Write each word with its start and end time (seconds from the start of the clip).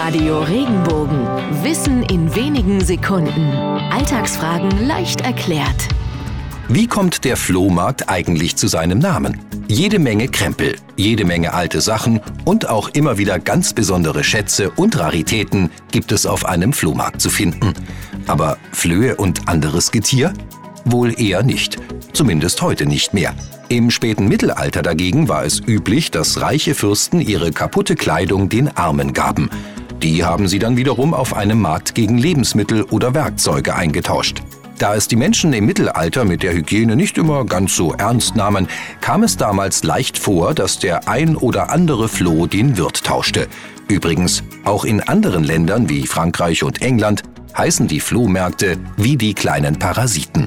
Radio 0.00 0.38
Regenbogen. 0.38 1.26
Wissen 1.64 2.04
in 2.04 2.32
wenigen 2.36 2.80
Sekunden. 2.80 3.50
Alltagsfragen 3.90 4.86
leicht 4.86 5.22
erklärt. 5.22 5.88
Wie 6.68 6.86
kommt 6.86 7.24
der 7.24 7.36
Flohmarkt 7.36 8.08
eigentlich 8.08 8.54
zu 8.54 8.68
seinem 8.68 9.00
Namen? 9.00 9.40
Jede 9.66 9.98
Menge 9.98 10.28
Krempel, 10.28 10.76
jede 10.96 11.24
Menge 11.24 11.52
alte 11.52 11.80
Sachen 11.80 12.20
und 12.44 12.68
auch 12.68 12.90
immer 12.90 13.18
wieder 13.18 13.40
ganz 13.40 13.72
besondere 13.72 14.22
Schätze 14.22 14.70
und 14.70 14.96
Raritäten 14.96 15.68
gibt 15.90 16.12
es 16.12 16.26
auf 16.26 16.46
einem 16.46 16.72
Flohmarkt 16.72 17.20
zu 17.20 17.28
finden. 17.28 17.74
Aber 18.28 18.56
Flöhe 18.70 19.16
und 19.16 19.48
anderes 19.48 19.90
Getier? 19.90 20.32
Wohl 20.84 21.20
eher 21.20 21.42
nicht. 21.42 21.76
Zumindest 22.12 22.62
heute 22.62 22.86
nicht 22.86 23.14
mehr. 23.14 23.34
Im 23.68 23.90
späten 23.90 24.28
Mittelalter 24.28 24.82
dagegen 24.82 25.28
war 25.28 25.44
es 25.44 25.58
üblich, 25.58 26.12
dass 26.12 26.40
reiche 26.40 26.76
Fürsten 26.76 27.20
ihre 27.20 27.50
kaputte 27.50 27.96
Kleidung 27.96 28.48
den 28.48 28.68
Armen 28.76 29.12
gaben. 29.12 29.50
Die 30.02 30.24
haben 30.24 30.46
sie 30.46 30.58
dann 30.58 30.76
wiederum 30.76 31.12
auf 31.12 31.34
einem 31.34 31.60
Markt 31.60 31.94
gegen 31.94 32.18
Lebensmittel 32.18 32.84
oder 32.84 33.14
Werkzeuge 33.14 33.74
eingetauscht. 33.74 34.42
Da 34.78 34.94
es 34.94 35.08
die 35.08 35.16
Menschen 35.16 35.52
im 35.52 35.66
Mittelalter 35.66 36.24
mit 36.24 36.44
der 36.44 36.52
Hygiene 36.52 36.94
nicht 36.94 37.18
immer 37.18 37.44
ganz 37.44 37.74
so 37.74 37.94
ernst 37.94 38.36
nahmen, 38.36 38.68
kam 39.00 39.24
es 39.24 39.36
damals 39.36 39.82
leicht 39.82 40.16
vor, 40.16 40.54
dass 40.54 40.78
der 40.78 41.08
ein 41.08 41.34
oder 41.34 41.70
andere 41.70 42.08
Floh 42.08 42.46
den 42.46 42.76
Wirt 42.76 43.02
tauschte. 43.02 43.48
Übrigens, 43.88 44.44
auch 44.64 44.84
in 44.84 45.00
anderen 45.00 45.42
Ländern 45.42 45.88
wie 45.88 46.06
Frankreich 46.06 46.62
und 46.62 46.80
England 46.80 47.24
heißen 47.56 47.88
die 47.88 47.98
Flohmärkte 47.98 48.76
wie 48.96 49.16
die 49.16 49.34
kleinen 49.34 49.80
Parasiten. 49.80 50.46